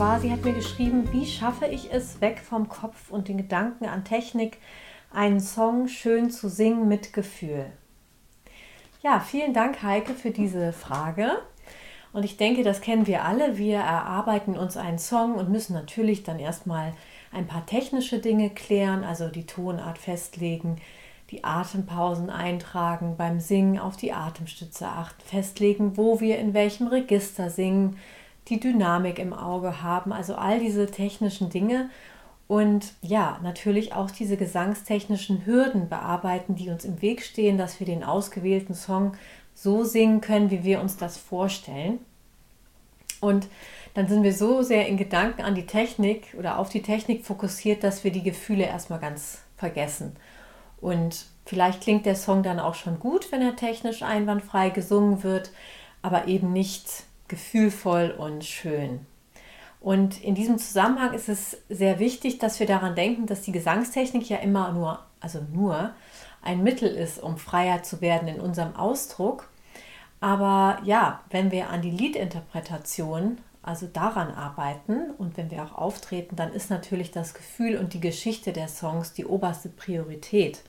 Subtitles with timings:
[0.00, 3.84] zwar, sie hat mir geschrieben, wie schaffe ich es weg vom Kopf und den Gedanken
[3.84, 4.56] an Technik,
[5.12, 7.66] einen Song schön zu singen mit Gefühl.
[9.02, 11.32] Ja, vielen Dank, Heike, für diese Frage.
[12.14, 13.58] Und ich denke, das kennen wir alle.
[13.58, 16.94] Wir erarbeiten uns einen Song und müssen natürlich dann erstmal
[17.30, 20.76] ein paar technische Dinge klären, also die Tonart festlegen,
[21.30, 27.50] die Atempausen eintragen, beim Singen auf die Atemstütze achten, festlegen, wo wir in welchem Register
[27.50, 27.98] singen,
[28.48, 31.90] die Dynamik im Auge haben, also all diese technischen Dinge
[32.50, 37.86] und ja, natürlich auch diese gesangstechnischen Hürden bearbeiten, die uns im Weg stehen, dass wir
[37.86, 39.12] den ausgewählten Song
[39.54, 42.00] so singen können, wie wir uns das vorstellen.
[43.20, 43.46] Und
[43.94, 47.84] dann sind wir so sehr in Gedanken an die Technik oder auf die Technik fokussiert,
[47.84, 50.16] dass wir die Gefühle erstmal ganz vergessen.
[50.80, 55.52] Und vielleicht klingt der Song dann auch schon gut, wenn er technisch einwandfrei gesungen wird,
[56.02, 59.06] aber eben nicht gefühlvoll und schön.
[59.80, 64.28] Und in diesem Zusammenhang ist es sehr wichtig, dass wir daran denken, dass die Gesangstechnik
[64.28, 65.94] ja immer nur, also nur
[66.42, 69.48] ein Mittel ist, um freier zu werden in unserem Ausdruck.
[70.20, 76.36] Aber ja, wenn wir an die Liedinterpretation, also daran arbeiten und wenn wir auch auftreten,
[76.36, 80.62] dann ist natürlich das Gefühl und die Geschichte der Songs die oberste Priorität.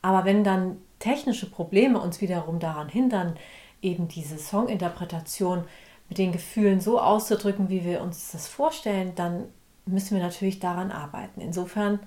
[0.00, 3.36] Aber wenn dann technische Probleme uns wiederum daran hindern,
[3.82, 5.64] eben diese Songinterpretation
[6.08, 9.44] mit den Gefühlen so auszudrücken, wie wir uns das vorstellen, dann
[9.86, 11.40] müssen wir natürlich daran arbeiten.
[11.40, 12.00] Insofern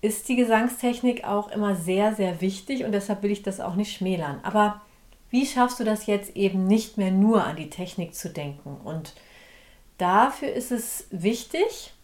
[0.00, 3.96] ist die Gesangstechnik auch immer sehr, sehr wichtig und deshalb will ich das auch nicht
[3.96, 4.40] schmälern.
[4.42, 4.82] Aber
[5.30, 8.76] wie schaffst du das jetzt eben nicht mehr nur an die Technik zu denken?
[8.84, 9.14] Und
[9.96, 11.94] dafür ist es wichtig,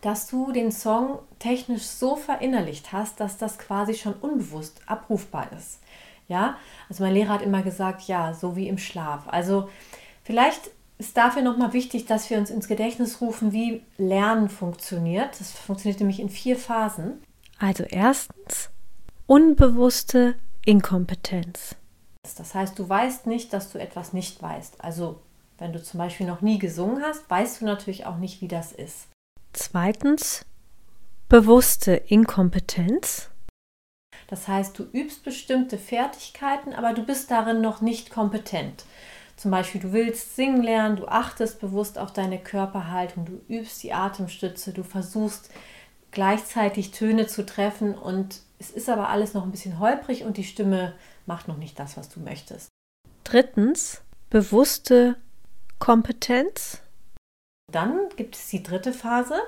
[0.00, 5.80] dass du den Song technisch so verinnerlicht hast, dass das quasi schon unbewusst abrufbar ist.
[6.28, 6.56] Ja,
[6.88, 9.24] also mein Lehrer hat immer gesagt, ja, so wie im Schlaf.
[9.26, 9.68] Also
[10.28, 15.40] Vielleicht ist dafür nochmal wichtig, dass wir uns ins Gedächtnis rufen, wie Lernen funktioniert.
[15.40, 17.22] Das funktioniert nämlich in vier Phasen.
[17.58, 18.68] Also erstens
[19.26, 20.34] unbewusste
[20.66, 21.76] Inkompetenz.
[22.36, 24.84] Das heißt, du weißt nicht, dass du etwas nicht weißt.
[24.84, 25.22] Also
[25.56, 28.72] wenn du zum Beispiel noch nie gesungen hast, weißt du natürlich auch nicht, wie das
[28.72, 29.06] ist.
[29.54, 30.44] Zweitens
[31.30, 33.30] bewusste Inkompetenz.
[34.26, 38.84] Das heißt, du übst bestimmte Fertigkeiten, aber du bist darin noch nicht kompetent.
[39.38, 43.92] Zum Beispiel, du willst singen lernen, du achtest bewusst auf deine Körperhaltung, du übst die
[43.92, 45.50] Atemstütze, du versuchst
[46.10, 50.44] gleichzeitig Töne zu treffen und es ist aber alles noch ein bisschen holprig und die
[50.44, 50.92] Stimme
[51.26, 52.66] macht noch nicht das, was du möchtest.
[53.22, 55.14] Drittens, bewusste
[55.78, 56.80] Kompetenz.
[57.70, 59.38] Dann gibt es die dritte Phase.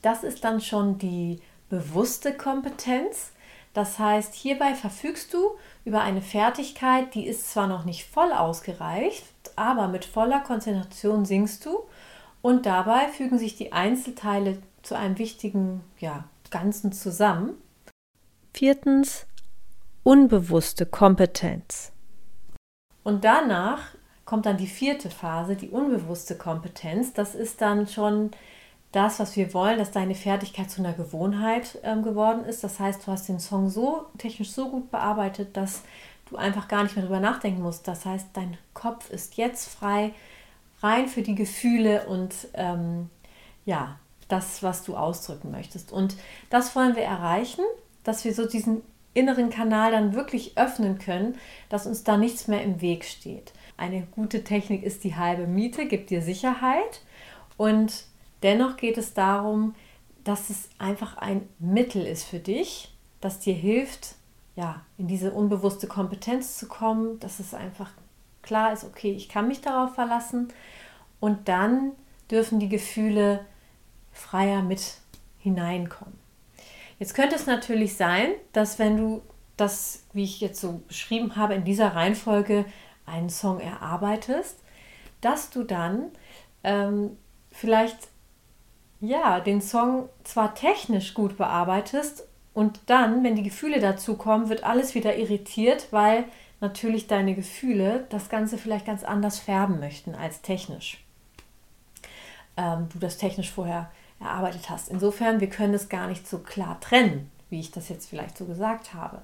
[0.00, 3.32] Das ist dann schon die bewusste Kompetenz.
[3.76, 5.50] Das heißt, hierbei verfügst du
[5.84, 11.66] über eine Fertigkeit, die ist zwar noch nicht voll ausgereift, aber mit voller Konzentration singst
[11.66, 11.80] du
[12.40, 17.50] und dabei fügen sich die Einzelteile zu einem wichtigen ja, Ganzen zusammen.
[18.54, 19.26] Viertens,
[20.04, 21.92] unbewusste Kompetenz.
[23.04, 23.88] Und danach
[24.24, 27.12] kommt dann die vierte Phase, die unbewusste Kompetenz.
[27.12, 28.30] Das ist dann schon
[28.96, 32.64] das, was wir wollen, dass deine Fertigkeit zu einer Gewohnheit ähm, geworden ist.
[32.64, 35.82] Das heißt, du hast den Song so technisch so gut bearbeitet, dass
[36.30, 37.86] du einfach gar nicht mehr drüber nachdenken musst.
[37.86, 40.14] Das heißt, dein Kopf ist jetzt frei,
[40.82, 43.10] rein für die Gefühle und ähm,
[43.66, 43.98] ja,
[44.28, 45.92] das, was du ausdrücken möchtest.
[45.92, 46.16] Und
[46.48, 47.64] das wollen wir erreichen,
[48.02, 48.80] dass wir so diesen
[49.12, 51.36] inneren Kanal dann wirklich öffnen können,
[51.68, 53.52] dass uns da nichts mehr im Weg steht.
[53.76, 57.02] Eine gute Technik ist die halbe Miete, gibt dir Sicherheit
[57.58, 58.06] und
[58.46, 59.74] Dennoch geht es darum,
[60.22, 64.14] dass es einfach ein Mittel ist für dich, das dir hilft,
[64.54, 67.90] ja, in diese unbewusste Kompetenz zu kommen, dass es einfach
[68.42, 70.52] klar ist, okay, ich kann mich darauf verlassen
[71.18, 71.90] und dann
[72.30, 73.44] dürfen die Gefühle
[74.12, 74.98] freier mit
[75.38, 76.16] hineinkommen.
[77.00, 79.22] Jetzt könnte es natürlich sein, dass wenn du
[79.56, 82.64] das, wie ich jetzt so beschrieben habe, in dieser Reihenfolge
[83.06, 84.56] einen Song erarbeitest,
[85.20, 86.12] dass du dann
[86.62, 87.16] ähm,
[87.50, 88.08] vielleicht
[89.00, 94.64] ja, den Song zwar technisch gut bearbeitest und dann, wenn die Gefühle dazu kommen, wird
[94.64, 96.24] alles wieder irritiert, weil
[96.60, 101.04] natürlich deine Gefühle das Ganze vielleicht ganz anders färben möchten als technisch.
[102.56, 103.90] Ähm, du das technisch vorher
[104.20, 104.88] erarbeitet hast.
[104.88, 108.46] Insofern, wir können es gar nicht so klar trennen, wie ich das jetzt vielleicht so
[108.46, 109.20] gesagt habe.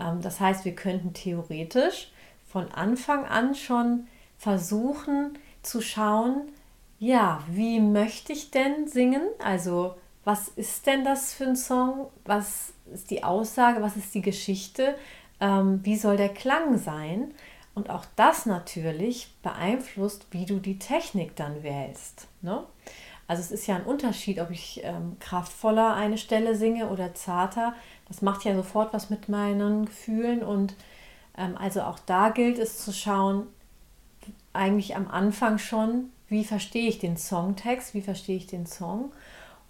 [0.00, 2.10] Ähm, das heißt, wir könnten theoretisch
[2.46, 4.06] von Anfang an schon
[4.38, 6.48] versuchen zu schauen,
[7.04, 9.22] ja, wie möchte ich denn singen?
[9.38, 12.08] Also, was ist denn das für ein Song?
[12.24, 13.82] Was ist die Aussage?
[13.82, 14.96] Was ist die Geschichte?
[15.38, 17.34] Ähm, wie soll der Klang sein?
[17.74, 22.28] Und auch das natürlich beeinflusst, wie du die Technik dann wählst.
[22.40, 22.64] Ne?
[23.26, 27.74] Also es ist ja ein Unterschied, ob ich ähm, kraftvoller eine Stelle singe oder zarter.
[28.08, 30.42] Das macht ja sofort was mit meinen Gefühlen.
[30.42, 30.74] Und
[31.36, 33.46] ähm, also auch da gilt es zu schauen,
[34.54, 39.12] eigentlich am Anfang schon, wie verstehe ich den Songtext, wie verstehe ich den Song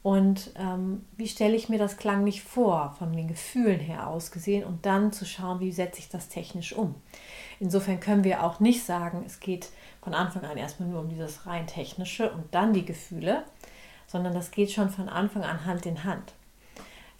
[0.03, 4.87] und ähm, wie stelle ich mir das klanglich vor, von den Gefühlen her ausgesehen und
[4.87, 6.95] dann zu schauen, wie setze ich das technisch um.
[7.61, 9.69] Insofern können wir auch nicht sagen, es geht
[10.03, 13.45] von Anfang an erstmal nur um dieses rein technische und dann die Gefühle,
[14.07, 16.33] sondern das geht schon von Anfang an Hand in Hand.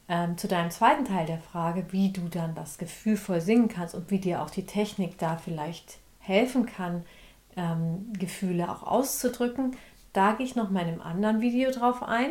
[0.09, 4.11] Ähm, zu deinem zweiten Teil der Frage, wie du dann das gefühlvoll singen kannst und
[4.11, 7.05] wie dir auch die Technik da vielleicht helfen kann,
[7.57, 9.77] ähm, Gefühle auch auszudrücken,
[10.13, 12.31] da gehe ich noch mal in einem anderen Video drauf ein.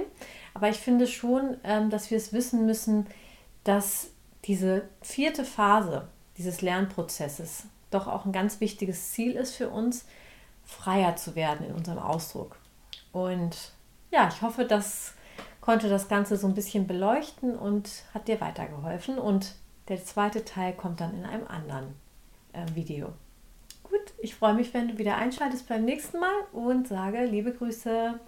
[0.53, 3.07] Aber ich finde schon, ähm, dass wir es wissen müssen,
[3.63, 4.09] dass
[4.45, 10.05] diese vierte Phase dieses Lernprozesses doch auch ein ganz wichtiges Ziel ist für uns,
[10.63, 12.57] freier zu werden in unserem Ausdruck.
[13.11, 13.73] Und
[14.11, 15.13] ja, ich hoffe, das
[15.61, 19.17] konnte das Ganze so ein bisschen beleuchten und hat dir weitergeholfen.
[19.17, 19.55] Und
[19.89, 21.95] der zweite Teil kommt dann in einem anderen
[22.53, 23.13] äh, Video.
[23.93, 28.19] Gut, ich freue mich, wenn du wieder einschaltest beim nächsten Mal und sage liebe Grüße.